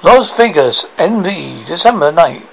[0.00, 2.46] Las Vegas, NV, December 9th,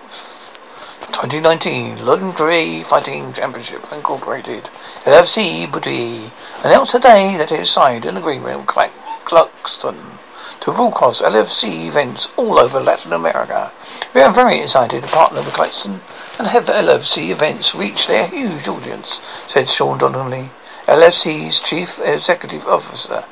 [1.11, 4.67] 2019, Lingerie Fighting Championship Incorporated,
[5.03, 6.31] LFC Booty,
[6.63, 8.91] announced today that it has signed an agreement with
[9.25, 10.17] Clarkston
[10.61, 13.71] to broadcast LFC events all over Latin America.
[14.15, 15.99] We are very excited to partner with Clarkston
[16.39, 20.49] and have LFC events reach their huge audience, said Sean Donnelly,
[20.87, 23.25] LFC's Chief Executive Officer.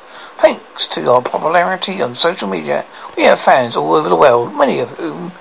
[0.76, 2.84] To our popularity on social media,
[3.16, 5.32] we have fans all over the world, many of whom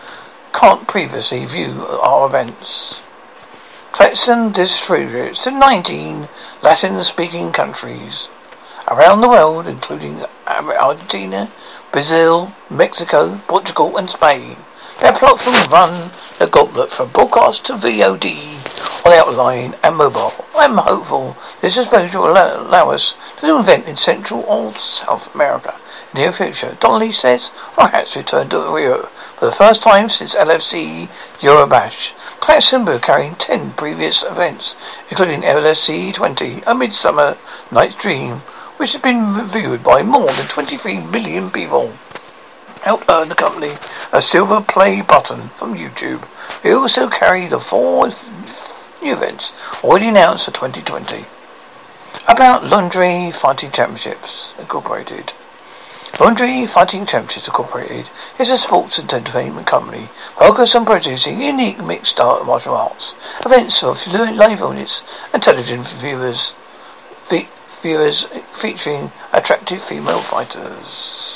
[0.54, 2.96] can't previously view our events.
[3.92, 6.30] Clarkson distributes to 19
[6.62, 8.28] Latin-speaking countries
[8.88, 11.52] around the world, including Argentina,
[11.92, 14.58] Brazil, Mexico, Portugal, and Spain.
[15.02, 18.73] Their platform run the gauntlet from broadcast to VOD
[19.06, 20.34] on outline and mobile.
[20.56, 24.76] I'm hopeful this exposure will allow, allow us to do an event in Central or
[24.78, 25.80] South America
[26.14, 26.78] in the near future.
[26.80, 32.12] Donnelly says Riots returned to Rio for the first time since LFC Eurobash.
[32.40, 34.76] Clarkson will carrying 10 previous events,
[35.10, 37.38] including LFC 20, A Midsummer
[37.72, 38.42] Night's Dream,
[38.78, 41.94] which has been viewed by more than 23 million people.
[42.82, 43.78] Help earn the company
[44.12, 46.28] a silver play button from YouTube.
[46.64, 48.12] We also carry the four
[49.04, 49.52] new events
[49.84, 51.26] already announced for 2020.
[52.28, 55.34] About Lingerie Fighting Championships Incorporated.
[56.20, 62.20] Lingerie Fighting Championships Incorporated is a sports and entertainment company focused on producing unique mixed
[62.20, 65.02] art martial arts events for live audience
[65.34, 66.54] and television viewers,
[67.28, 67.50] fe-
[67.82, 71.33] viewers featuring attractive female fighters.